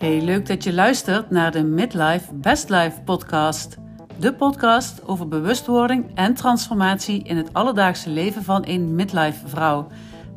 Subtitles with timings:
[0.00, 3.76] Hey, leuk dat je luistert naar de Midlife Best Life podcast.
[4.18, 9.86] De podcast over bewustwording en transformatie in het alledaagse leven van een midlife vrouw.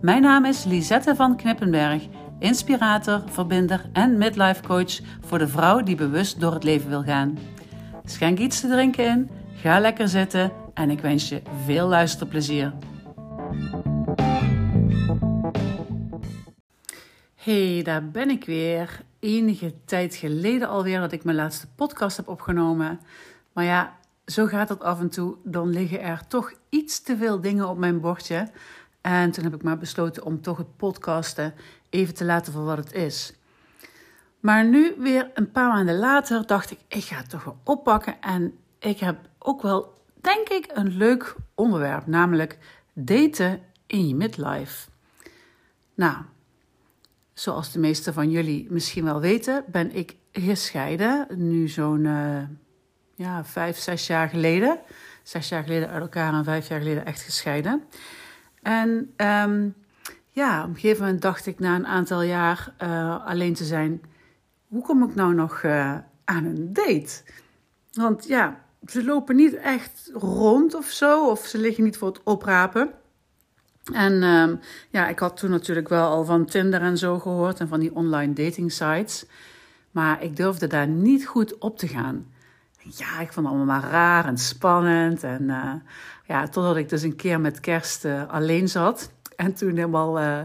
[0.01, 2.03] Mijn naam is Lisette van Knippenberg,
[2.39, 7.37] inspirator, verbinder en midlife coach voor de vrouw die bewust door het leven wil gaan.
[8.05, 12.73] Schenk iets te drinken in, ga lekker zitten en ik wens je veel luisterplezier.
[17.43, 19.01] Hey, daar ben ik weer.
[19.19, 22.99] Enige tijd geleden alweer dat ik mijn laatste podcast heb opgenomen.
[23.53, 25.35] Maar ja, zo gaat het af en toe.
[25.43, 28.47] Dan liggen er toch iets te veel dingen op mijn bordje.
[29.01, 31.53] En toen heb ik maar besloten om toch het podcasten
[31.89, 33.33] even te laten voor wat het is.
[34.39, 38.21] Maar nu, weer een paar maanden later, dacht ik: ik ga het toch wel oppakken.
[38.21, 42.57] En ik heb ook wel, denk ik, een leuk onderwerp, namelijk
[42.93, 44.89] daten in je midlife.
[45.95, 46.15] Nou,
[47.33, 51.27] Zoals de meeste van jullie misschien wel weten, ben ik gescheiden.
[51.35, 52.41] Nu zo'n uh,
[53.15, 54.79] ja, vijf, zes jaar geleden.
[55.23, 57.83] Zes jaar geleden uit elkaar en vijf jaar geleden echt gescheiden.
[58.61, 59.75] En um,
[60.29, 64.01] ja, op een gegeven moment dacht ik na een aantal jaar uh, alleen te zijn:
[64.67, 67.21] hoe kom ik nou nog uh, aan een date?
[67.91, 72.23] Want ja, ze lopen niet echt rond of zo, of ze liggen niet voor het
[72.23, 72.93] oprapen.
[73.91, 74.59] En um,
[74.89, 77.95] ja, ik had toen natuurlijk wel al van Tinder en zo gehoord en van die
[77.95, 79.25] online dating sites.
[79.91, 82.31] Maar ik durfde daar niet goed op te gaan.
[82.79, 85.23] Ja, ik vond het allemaal maar raar en spannend.
[85.23, 85.73] En uh,
[86.25, 89.11] ja, totdat ik dus een keer met kerst uh, alleen zat.
[89.35, 90.39] En toen helemaal uh,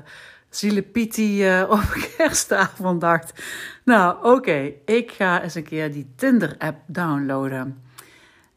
[0.50, 3.42] zielepiti op kerstavond dacht...
[3.84, 7.82] Nou, oké, ik ga eens een keer die Tinder-app downloaden.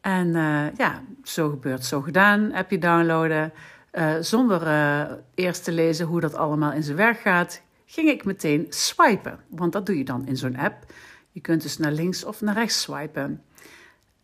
[0.00, 0.32] En
[0.76, 2.52] ja, zo gebeurt, zo gedaan.
[2.52, 3.52] Appje downloaden...
[3.92, 8.24] Uh, zonder uh, eerst te lezen hoe dat allemaal in zijn werk gaat, ging ik
[8.24, 9.38] meteen swipen.
[9.48, 10.92] Want dat doe je dan in zo'n app.
[11.30, 13.42] Je kunt dus naar links of naar rechts swipen.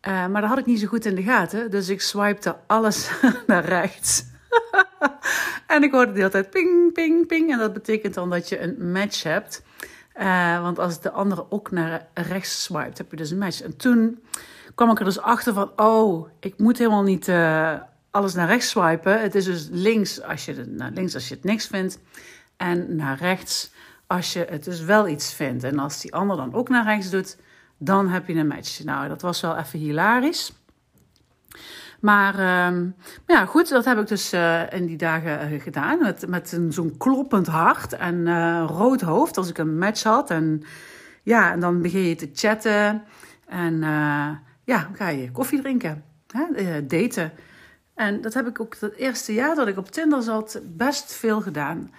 [0.08, 3.10] Uh, maar dat had ik niet zo goed in de gaten, dus ik swipte alles
[3.46, 4.24] naar rechts.
[5.66, 7.52] en ik hoorde de hele tijd ping, ping, ping.
[7.52, 9.62] En dat betekent dan dat je een match hebt.
[10.62, 13.62] want als de andere ook naar rechts swipt, heb je dus een match.
[13.62, 14.22] En toen
[14.74, 17.28] kwam ik er dus achter van, oh, ik moet helemaal niet
[18.18, 19.20] alles naar rechts swipen.
[19.20, 21.98] Het is dus links als je, naar links als je het niks vindt.
[22.56, 23.72] En naar rechts
[24.06, 25.64] als je het dus wel iets vindt.
[25.64, 27.36] En als die ander dan ook naar rechts doet,
[27.78, 28.84] dan heb je een match.
[28.84, 30.52] Nou, dat was wel even hilarisch.
[32.00, 32.80] Maar, uh,
[33.26, 35.98] ja, goed, dat heb ik dus uh, in die dagen uh, gedaan.
[35.98, 40.30] Met, met zo'n kloppend hart en uh, rood hoofd als ik een match had.
[40.30, 40.62] En
[41.22, 43.02] ja, en dan begin je te chatten.
[43.46, 43.80] En
[44.64, 46.04] ja, ga je koffie drinken.
[46.26, 46.86] Hè?
[46.86, 47.32] daten.
[47.98, 51.40] En dat heb ik ook het eerste jaar dat ik op Tinder zat best veel
[51.40, 51.90] gedaan.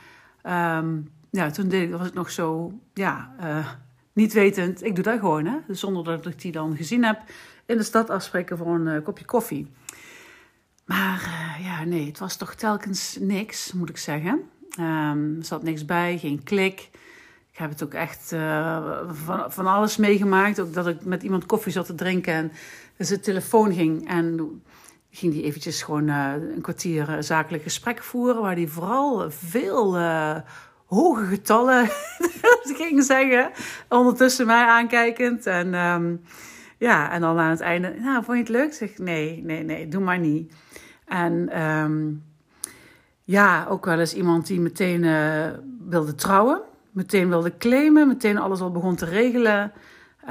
[0.83, 3.67] Um, ja, toen deed was ik nog zo, ja, uh,
[4.13, 4.83] niet wetend.
[4.83, 5.57] Ik doe dat gewoon, hè.
[5.67, 7.19] Zonder dat ik die dan gezien heb.
[7.65, 9.71] In de stad afspreken voor een uh, kopje koffie.
[10.85, 11.21] Maar
[11.59, 14.41] uh, ja, nee, het was toch telkens niks, moet ik zeggen.
[14.79, 16.89] Um, er zat niks bij, geen klik.
[17.51, 18.35] Ik heb het ook echt
[19.47, 20.59] van, alles meegemaakt.
[20.59, 22.51] Ook dat ik met iemand koffie zat te drinken en
[22.97, 24.07] de telefoon ging.
[24.07, 24.61] En
[25.11, 29.97] ging die eventjes gewoon uh, een kwartier uh, zakelijk gesprek voeren, waar hij vooral veel
[29.97, 30.35] uh,
[30.85, 31.87] hoge getallen
[32.79, 33.51] ging zeggen,
[33.89, 35.45] ondertussen mij aankijkend.
[35.45, 36.21] En um,
[36.77, 38.73] ja, en dan aan het einde, nou, vond je het leuk?
[38.73, 40.53] Zeg nee, nee, nee, doe maar niet.
[41.05, 42.23] En um,
[43.23, 45.01] ja, ook wel eens iemand die meteen
[45.89, 49.71] wilde trouwen, meteen wilde claimen, meteen alles al begon te regelen.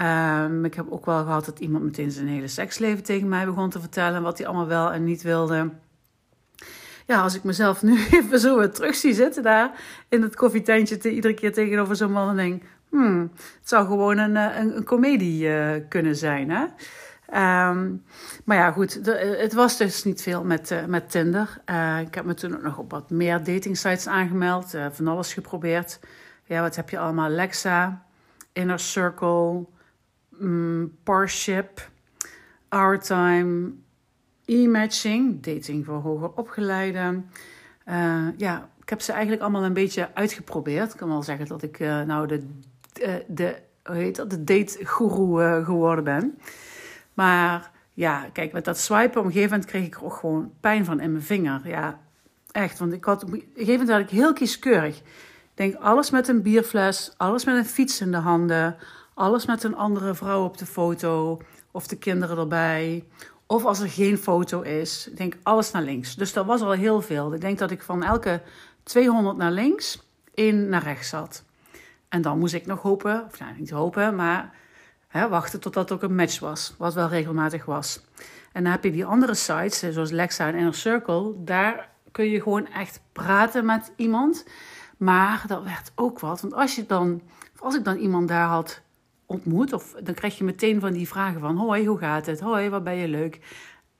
[0.02, 3.70] Um, ik heb ook wel gehad dat iemand meteen zijn hele seksleven tegen mij begon
[3.70, 4.22] te vertellen.
[4.22, 5.70] Wat hij allemaal wel en niet wilde.
[7.06, 9.70] Ja, als ik mezelf nu even zo weer terug zie zitten daar
[10.08, 10.96] in het koffietentje.
[10.96, 12.62] Te, iedere keer tegenover zo'n man en denk...
[12.88, 16.64] Hmm, het zou gewoon een, eh, een, een komedie uh, kunnen zijn, hè?
[17.68, 18.04] Um,
[18.44, 21.60] maar ja, goed, de, het was dus niet veel met, met Tinder.
[22.00, 24.74] Ik heb me toen ook nog op wat meer dating sites aangemeld.
[24.90, 26.00] van alles geprobeerd.
[26.44, 27.28] Ja, wat heb je allemaal?
[27.28, 28.04] Lexa,
[28.52, 29.66] Inner Circle
[30.40, 31.90] um, Parship,
[32.68, 33.72] Our Time,
[34.44, 37.30] e-matching, dating voor hoger opgeleiden.
[37.88, 40.92] Uh, ja, ik heb ze eigenlijk allemaal een beetje uitgeprobeerd.
[40.92, 42.46] Ik kan wel zeggen dat ik uh, nou de,
[42.92, 46.38] de, de, hoe heet dat, de date-guru uh, geworden ben.
[47.14, 50.52] Maar ja, kijk, met dat swipen, op een gegeven moment kreeg ik er ook gewoon
[50.60, 51.60] pijn van in mijn vinger.
[51.68, 52.00] Ja,
[52.52, 52.78] echt.
[52.78, 54.96] Want ik had, op een gegeven moment had ik heel kieskeurig.
[54.98, 58.76] Ik denk, alles met een bierfles, alles met een fiets in de handen
[59.18, 63.04] alles met een andere vrouw op de foto of de kinderen erbij.
[63.46, 66.14] Of als er geen foto is, ik denk alles naar links.
[66.14, 67.34] Dus dat was al heel veel.
[67.34, 68.42] Ik denk dat ik van elke
[68.82, 71.44] 200 naar links, één naar rechts zat.
[72.08, 74.54] En dan moest ik nog hopen, of nou, niet hopen, maar
[75.08, 76.74] hè, wachten totdat ook een match was.
[76.78, 78.00] Wat wel regelmatig was.
[78.52, 81.34] En dan heb je die andere sites, zoals Lexa en Inner Circle.
[81.36, 84.44] Daar kun je gewoon echt praten met iemand.
[84.96, 86.40] Maar dat werd ook wat.
[86.40, 87.22] Want als, je dan,
[87.58, 88.80] als ik dan iemand daar had
[89.28, 91.56] ontmoet, of, dan krijg je meteen van die vragen van...
[91.56, 92.40] Hoi, hoe gaat het?
[92.40, 93.40] Hoi, wat ben je leuk?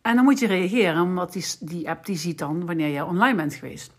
[0.02, 3.36] En dan moet je reageren, omdat die, die app die ziet dan wanneer je online
[3.36, 3.92] bent geweest.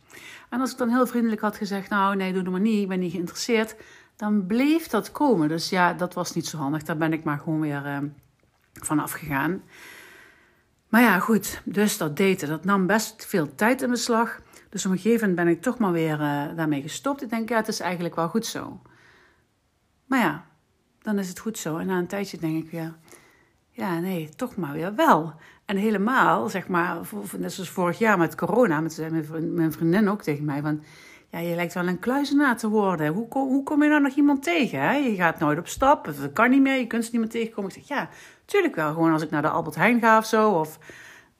[0.49, 2.87] En als ik dan heel vriendelijk had gezegd, nou nee, doe het maar niet, ik
[2.87, 3.75] ben niet geïnteresseerd,
[4.15, 5.47] dan bleef dat komen.
[5.47, 6.83] Dus ja, dat was niet zo handig.
[6.83, 7.97] Daar ben ik maar gewoon weer uh,
[8.73, 9.61] van afgegaan.
[10.87, 14.39] Maar ja, goed, dus dat daten, dat nam best veel tijd in beslag.
[14.69, 17.21] Dus op een gegeven moment ben ik toch maar weer uh, daarmee gestopt.
[17.21, 18.81] Ik denk, ja, het is eigenlijk wel goed zo.
[20.05, 20.45] Maar ja,
[21.01, 21.77] dan is het goed zo.
[21.77, 22.95] En na een tijdje denk ik weer,
[23.69, 25.33] ja, nee, toch maar weer wel.
[25.65, 26.97] En helemaal, zeg maar,
[27.37, 29.01] net zoals vorig jaar met corona, met
[29.53, 30.83] mijn vriendin ook tegen mij, van,
[31.29, 33.13] ja, je lijkt wel een kluizenaar te worden.
[33.13, 34.81] Hoe, hoe kom je nou nog iemand tegen?
[34.81, 34.93] Hè?
[34.93, 37.71] Je gaat nooit op stap, dat kan niet meer, je kunt ze niet meer tegenkomen.
[37.75, 38.09] Ik zeg, ja,
[38.45, 40.79] tuurlijk wel, gewoon als ik naar de Albert Heijn ga of zo, of,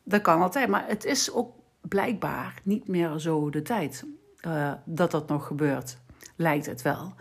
[0.04, 0.68] dat kan altijd.
[0.68, 1.52] Maar het is ook
[1.82, 4.06] blijkbaar niet meer zo de tijd
[4.48, 5.98] uh, dat dat nog gebeurt,
[6.36, 7.14] lijkt het wel.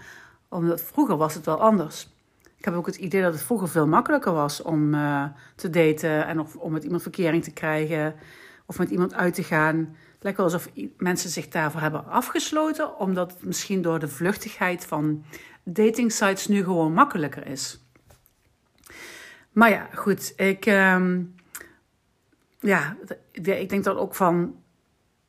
[0.49, 2.17] Omdat vroeger was het wel anders.
[2.59, 5.25] Ik heb ook het idee dat het vroeger veel makkelijker was om uh,
[5.55, 8.15] te daten en of, om met iemand verkering te krijgen
[8.67, 9.77] of met iemand uit te gaan.
[10.13, 14.87] Het lijkt wel alsof mensen zich daarvoor hebben afgesloten, omdat het misschien door de vluchtigheid
[14.87, 15.25] van
[15.63, 17.85] dating sites nu gewoon makkelijker is.
[19.53, 21.17] Maar ja, goed, ik, uh,
[22.61, 22.97] ja,
[23.33, 24.63] ik denk dan ook van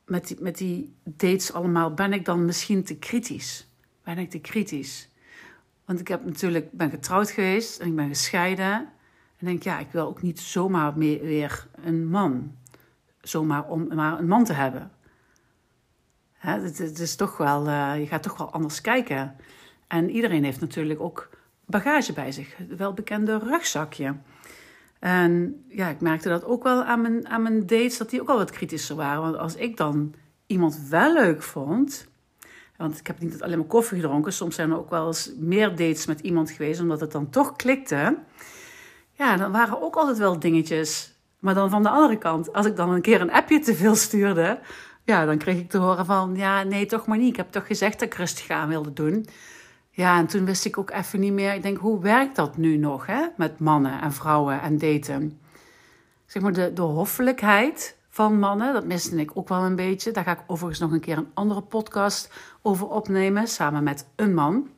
[0.04, 3.70] met die, met die dates allemaal, ben ik dan misschien te kritisch?
[4.04, 5.09] Ben ik te kritisch?
[5.90, 8.88] Want ik heb natuurlijk, ben getrouwd geweest en ik ben gescheiden.
[9.36, 12.56] En denk, ja, ik wil ook niet zomaar meer weer een man.
[13.20, 14.90] Zomaar om maar een man te hebben.
[16.32, 19.36] Hè, het, is toch wel, uh, je gaat toch wel anders kijken.
[19.86, 21.28] En iedereen heeft natuurlijk ook
[21.66, 22.56] bagage bij zich.
[22.56, 24.16] Het welbekende rugzakje.
[24.98, 28.28] En ja, ik merkte dat ook wel aan mijn, aan mijn dates, dat die ook
[28.28, 29.22] al wat kritischer waren.
[29.22, 30.14] Want als ik dan
[30.46, 32.08] iemand wel leuk vond,
[32.80, 34.32] want ik heb niet alleen maar koffie gedronken.
[34.32, 37.56] Soms zijn er ook wel eens meer dates met iemand geweest, omdat het dan toch
[37.56, 38.18] klikte.
[39.12, 41.18] Ja, dan waren ook altijd wel dingetjes.
[41.38, 43.94] Maar dan van de andere kant, als ik dan een keer een appje te veel
[43.94, 44.58] stuurde,
[45.04, 47.28] ja, dan kreeg ik te horen van, ja, nee, toch maar niet.
[47.28, 49.26] Ik heb toch gezegd dat ik rustig aan wilde doen.
[49.90, 51.54] Ja, en toen wist ik ook even niet meer.
[51.54, 53.26] Ik denk, hoe werkt dat nu nog, hè?
[53.36, 55.40] Met mannen en vrouwen en daten.
[56.26, 58.72] Zeg maar, de, de hoffelijkheid van mannen.
[58.72, 60.10] Dat miste ik ook wel een beetje.
[60.10, 64.34] Daar ga ik overigens nog een keer een andere podcast over opnemen, samen met een
[64.34, 64.68] man.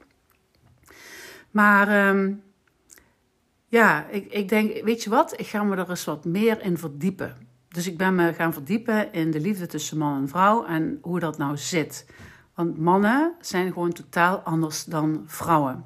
[1.51, 2.33] Maar ehm,
[3.67, 6.79] ja, ik, ik denk, weet je wat, ik ga me er eens wat meer in
[6.79, 7.37] verdiepen.
[7.69, 11.21] Dus ik ben me gaan verdiepen in de liefde tussen man en vrouw en hoe
[11.21, 12.07] dat nou zit.
[12.55, 15.85] Want mannen zijn gewoon totaal anders dan vrouwen.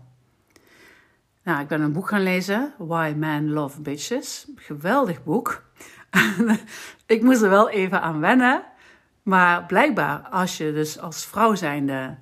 [1.43, 4.47] Nou, ik ben een boek gaan lezen, Why Men Love Bitches.
[4.55, 5.63] Geweldig boek.
[7.07, 8.63] ik moest er wel even aan wennen.
[9.23, 12.17] Maar blijkbaar, als je dus als vrouw zijnde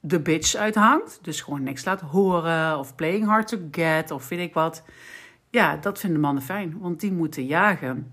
[0.00, 4.38] de bitch uithangt, dus gewoon niks laat horen of playing hard to get of weet
[4.38, 4.82] ik wat,
[5.50, 8.12] ja, dat vinden mannen fijn, want die moeten jagen.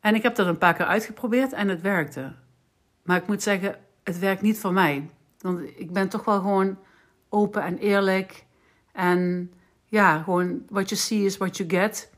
[0.00, 2.32] En ik heb dat een paar keer uitgeprobeerd en het werkte.
[3.02, 5.10] Maar ik moet zeggen, het werkt niet voor mij.
[5.38, 6.78] Want ik ben toch wel gewoon
[7.28, 8.44] open en eerlijk.
[8.92, 9.52] En
[9.84, 12.10] ja, gewoon what you see is what you get.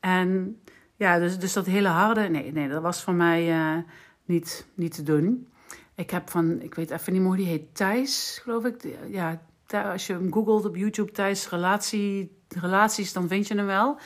[0.00, 0.60] En
[1.02, 3.82] ja, dus, dus dat hele harde, nee, nee, dat was voor mij uh,
[4.24, 5.48] niet, niet te doen.
[5.94, 8.96] Ik heb van, ik weet even niet meer hoe die heet, Thijs, geloof ik.
[9.08, 13.98] Ja, als je hem googelt op YouTube, Thijs relatie, relaties, dan vind je hem wel.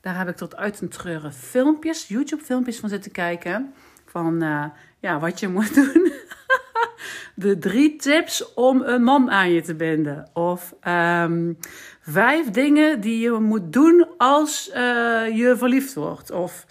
[0.00, 3.74] Daar heb ik tot uit een treuren filmpjes, YouTube-filmpjes van zitten kijken.
[4.06, 4.64] Van uh,
[4.98, 6.12] ja, wat je moet doen.
[7.34, 10.30] De drie tips om een man aan je te binden.
[10.32, 11.58] Of um,
[12.00, 14.76] vijf dingen die je moet doen als uh,
[15.36, 16.30] je verliefd wordt.
[16.30, 16.66] Of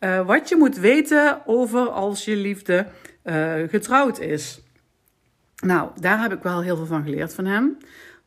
[0.00, 2.86] uh, wat je moet weten over als je liefde
[3.24, 4.60] uh, getrouwd is.
[5.64, 7.76] Nou, daar heb ik wel heel veel van geleerd van hem.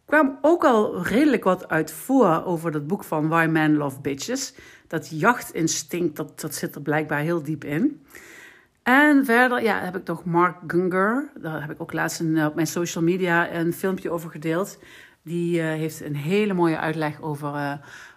[0.05, 4.53] Kwam ook al redelijk wat uit voor over dat boek van Why Men Love Bitches.
[4.87, 8.05] Dat jachtinstinct, dat, dat zit er blijkbaar heel diep in.
[8.89, 11.29] En verder ja, heb ik nog Mark Gunger.
[11.41, 14.79] Daar heb ik ook laatst op mijn social media een filmpje over gedeeld.
[15.21, 17.73] Die uh, heeft een hele mooie uitleg over uh,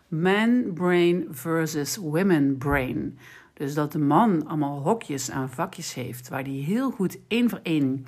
[0.09, 3.19] man brain versus women brain.
[3.55, 7.61] Dus dat de man allemaal hokjes en vakjes heeft waar hij heel goed één voor
[7.63, 8.07] één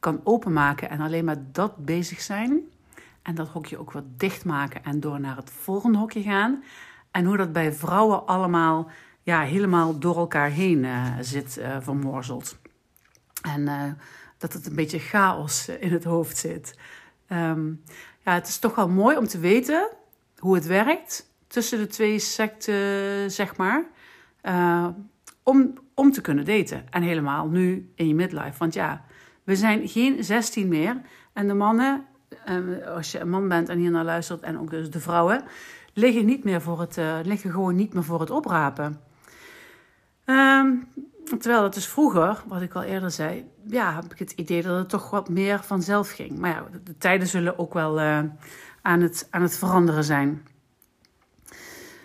[0.00, 2.60] kan openmaken en alleen maar dat bezig zijn.
[3.22, 6.62] En dat hokje ook wat dichtmaken en door naar het volgende hokje gaan.
[7.10, 8.90] En hoe dat bij vrouwen allemaal
[9.22, 12.58] ja, helemaal door elkaar heen uh, zit uh, vermorzeld.
[13.42, 13.82] En uh,
[14.38, 16.78] dat het een beetje chaos in het hoofd zit.
[17.26, 17.66] Ehm,
[18.24, 19.88] ja, het is toch wel mooi om te weten
[20.38, 23.84] hoe het werkt tussen de twee secten, zeg maar.
[25.42, 26.84] Om, om te kunnen daten.
[26.90, 28.58] En helemaal nu in je midlife.
[28.58, 29.04] Want ja,
[29.44, 31.00] we zijn geen 16 meer.
[31.32, 32.06] En de mannen,
[32.48, 35.42] uh, als je een man bent en hier naar luistert, en ook dus de vrouwen,
[35.92, 39.00] liggen, niet meer voor het, liggen gewoon niet meer voor het oprapen.
[40.24, 40.88] Um,
[41.38, 44.78] terwijl het dus vroeger, wat ik al eerder zei, ja, heb ik het idee dat
[44.78, 46.38] het toch wat meer vanzelf ging.
[46.38, 48.22] Maar ja, de, tijden zullen ook wel uh,
[48.82, 50.46] aan, het, aan het veranderen zijn.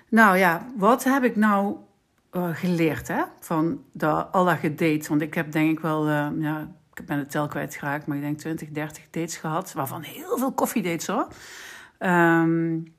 [0.10, 1.76] Nou ja, wat heb ik nou
[2.32, 3.24] uh, geleerd hè?
[3.40, 5.10] van de, al dat gedate?
[5.10, 8.24] Want ik heb denk ik wel, uh, ja, ik ben de tel kwijtgeraakt, maar ik
[8.24, 9.74] denk 20, 30 dates gehad.
[9.74, 11.28] Waarvan heel veel koffiedates hoor.
[12.00, 12.94] Um,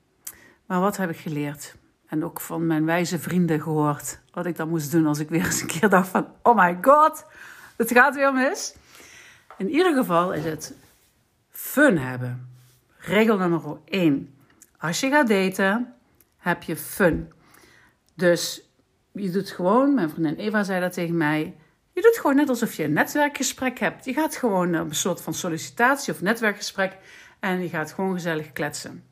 [0.66, 1.76] maar wat heb ik geleerd?
[2.06, 4.18] En ook van mijn wijze vrienden gehoord.
[4.32, 6.26] Wat ik dan moest doen als ik weer eens een keer dacht van...
[6.42, 7.25] Oh my god,
[7.76, 8.75] het gaat weer mis.
[9.58, 10.75] In ieder geval is het
[11.50, 12.48] fun hebben.
[12.96, 14.34] Regel nummer 1.
[14.78, 15.94] Als je gaat daten,
[16.38, 17.32] heb je fun.
[18.14, 18.62] Dus
[19.12, 21.56] je doet gewoon, mijn vriendin Eva zei dat tegen mij.
[21.92, 24.04] Je doet gewoon net alsof je een netwerkgesprek hebt.
[24.04, 26.96] Je gaat gewoon een soort van sollicitatie of netwerkgesprek
[27.40, 29.04] en je gaat gewoon gezellig kletsen.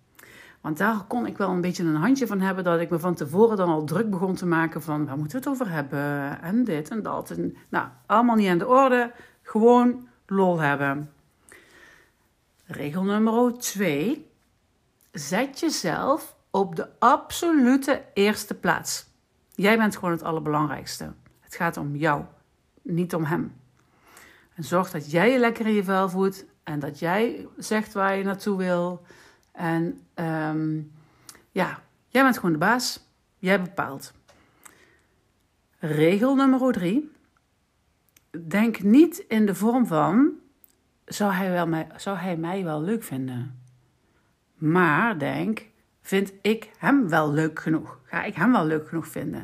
[0.65, 3.15] Want daar kon ik wel een beetje een handje van hebben dat ik me van
[3.15, 6.65] tevoren dan al druk begon te maken van waar moeten we het over hebben en
[6.65, 7.31] dit en dat.
[7.31, 9.13] En, nou, allemaal niet aan de orde.
[9.43, 11.11] Gewoon lol hebben.
[12.67, 14.31] Regel nummer 2.
[15.13, 19.07] Zet jezelf op de absolute eerste plaats.
[19.55, 21.13] Jij bent gewoon het allerbelangrijkste.
[21.41, 22.25] Het gaat om jou,
[22.83, 23.55] niet om hem.
[24.55, 28.17] En zorg dat jij je lekker in je vel voelt en dat jij zegt waar
[28.17, 29.03] je naartoe wil.
[29.55, 30.93] En um,
[31.51, 33.09] ja, jij bent gewoon de baas.
[33.39, 34.13] Jij bepaalt.
[35.79, 37.13] Regel nummer drie.
[38.47, 40.33] Denk niet in de vorm van:
[41.05, 43.63] zou hij, wel mij, zou hij mij wel leuk vinden?
[44.55, 45.67] Maar denk:
[46.01, 47.99] vind ik hem wel leuk genoeg?
[48.05, 49.41] Ga ik hem wel leuk genoeg vinden?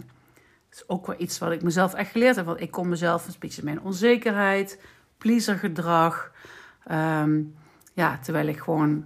[0.69, 2.45] Dat is ook wel iets wat ik mezelf echt geleerd heb.
[2.45, 4.83] Want ik kom mezelf een beetje mijn onzekerheid,
[5.19, 6.33] pleasergedrag.
[6.91, 7.55] Um,
[7.93, 9.05] ja, terwijl ik gewoon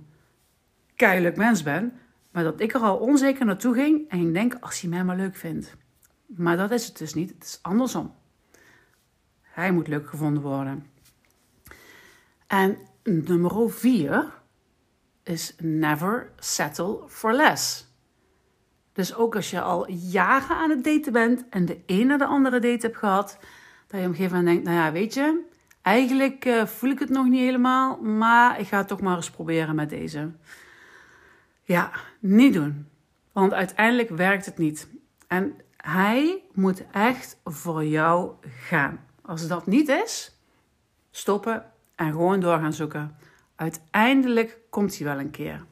[0.96, 1.92] keihard mens ben.
[2.30, 5.16] Maar dat ik er al onzeker naartoe ging en ik denk, als hij mij maar
[5.16, 5.76] leuk vindt.
[6.26, 7.30] Maar dat is het dus niet.
[7.30, 8.14] Het is andersom.
[9.40, 10.86] Hij moet leuk gevonden worden.
[12.46, 14.32] En nummer vier
[15.22, 17.92] is never settle for less.
[18.92, 22.58] Dus ook als je al jaren aan het daten bent en de ene de andere
[22.58, 23.38] date hebt gehad,
[23.86, 25.40] dat je op een gegeven moment denkt, nou ja, weet je,
[25.82, 29.30] eigenlijk uh, voel ik het nog niet helemaal, maar ik ga het toch maar eens
[29.30, 30.30] proberen met deze.
[31.64, 31.90] Ja,
[32.20, 32.88] niet doen.
[33.32, 34.88] Want uiteindelijk werkt het niet.
[35.28, 39.00] En hij moet echt voor jou gaan.
[39.22, 40.38] Als dat niet is,
[41.10, 43.16] stoppen en gewoon door gaan zoeken.
[43.56, 45.64] Uiteindelijk komt hij wel een keer.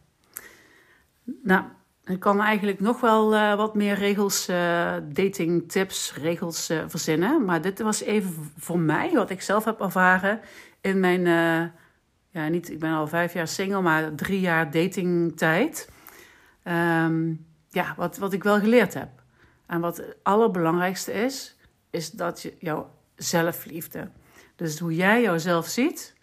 [1.43, 1.65] Nou,
[2.05, 7.45] ik kan eigenlijk nog wel uh, wat meer regels, uh, dating tips, regels uh, verzinnen.
[7.45, 10.41] Maar dit was even voor mij, wat ik zelf heb ervaren
[10.81, 11.27] in mijn
[12.33, 15.91] ja, niet, ik ben al vijf jaar single, maar drie jaar datingtijd.
[16.65, 19.09] Um, ja, wat, wat ik wel geleerd heb.
[19.67, 21.57] En wat het allerbelangrijkste is,
[21.91, 24.11] is dat je jouw zelfliefde.
[24.57, 26.15] Dus hoe jij jouzelf ziet,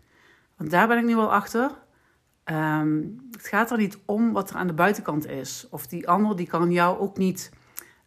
[0.57, 1.71] want daar ben ik nu wel achter.
[2.45, 5.67] Um, het gaat er niet om wat er aan de buitenkant is.
[5.69, 7.51] Of die ander die kan jou ook niet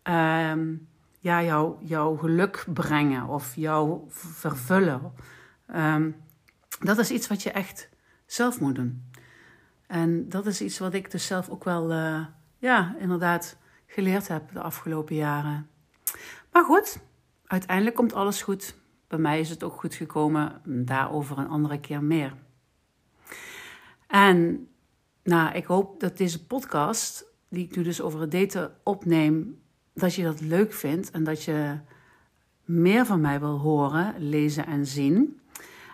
[0.02, 0.88] um,
[1.20, 5.12] ja, jou, jouw geluk brengen of jou vervullen.
[6.80, 7.90] Dat is iets wat je echt
[8.32, 9.10] zelf moet doen.
[9.86, 12.26] En dat is iets wat ik dus zelf ook wel, uh,
[12.58, 15.68] ja, inderdaad geleerd heb de afgelopen jaren.
[16.52, 16.98] Maar goed,
[17.46, 18.74] uiteindelijk komt alles goed.
[19.08, 22.34] Bij mij is het ook goed gekomen, daarover een andere keer meer.
[24.06, 24.68] En
[25.22, 29.60] nou, ik hoop dat deze podcast, die ik nu dus over het daten opneem,
[29.94, 31.78] dat je dat leuk vindt en dat je
[32.64, 35.40] meer van mij wil horen, lezen en zien.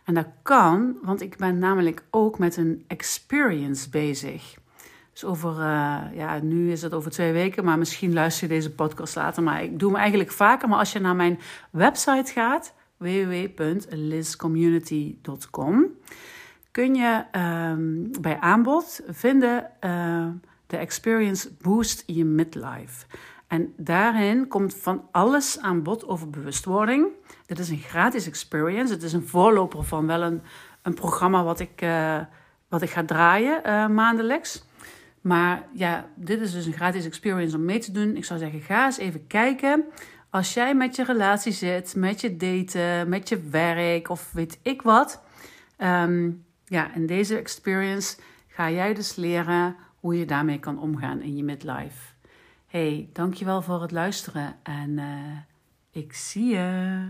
[0.09, 4.55] En dat kan, want ik ben namelijk ook met een experience bezig.
[5.12, 8.71] Dus over, uh, ja, nu is het over twee weken, maar misschien luister je deze
[8.71, 9.43] podcast later.
[9.43, 10.69] Maar ik doe hem eigenlijk vaker.
[10.69, 11.38] Maar als je naar mijn
[11.71, 15.87] website gaat, www.lizcommunity.com,
[16.71, 17.25] kun je
[17.73, 20.27] um, bij aanbod vinden uh,
[20.67, 23.07] de Experience Boost in je Midlife.
[23.49, 27.07] En daarin komt van alles aan bod over bewustwording.
[27.47, 28.93] Dit is een gratis experience.
[28.93, 30.43] Het is een voorloper van wel een,
[30.83, 32.21] een programma wat ik, uh,
[32.69, 34.64] wat ik ga draaien uh, maandelijks.
[35.21, 38.17] Maar ja, dit is dus een gratis experience om mee te doen.
[38.17, 39.85] Ik zou zeggen, ga eens even kijken.
[40.31, 44.83] Als jij met je relatie zit, met je daten, met je werk of weet ik
[44.83, 45.23] wat.
[45.78, 48.17] Um, ja, in deze experience
[48.49, 52.17] ga jij dus leren hoe je daarmee kan omgaan in je midlife.
[52.69, 55.05] Hey, dankjewel voor het luisteren en uh,
[55.91, 57.01] ik zie je.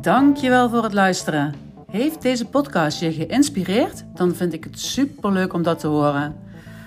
[0.00, 1.54] Dankjewel voor het luisteren.
[1.86, 4.04] Heeft deze podcast je geïnspireerd?
[4.14, 6.36] Dan vind ik het super leuk om dat te horen.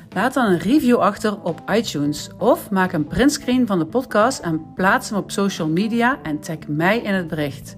[0.10, 4.74] Laat dan een review achter op iTunes of maak een printscreen van de podcast en
[4.74, 7.78] plaats hem op social media en tag mij in het bericht.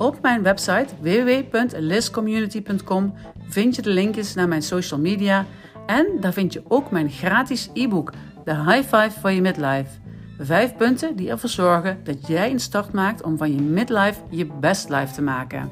[0.00, 3.14] Op mijn website www.liscommunity.com
[3.48, 5.46] vind je de linkjes naar mijn social media
[5.86, 8.12] en daar vind je ook mijn gratis e-book,
[8.44, 9.90] de High Five voor je midlife.
[10.38, 14.46] Vijf punten die ervoor zorgen dat jij een start maakt om van je midlife je
[14.46, 15.70] best life te maken.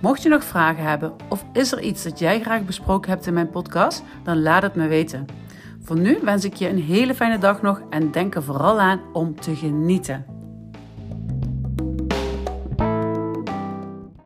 [0.00, 3.34] Mocht je nog vragen hebben of is er iets dat jij graag besproken hebt in
[3.34, 5.26] mijn podcast, dan laat het me weten.
[5.82, 9.00] Voor nu wens ik je een hele fijne dag nog en denk er vooral aan
[9.12, 10.31] om te genieten.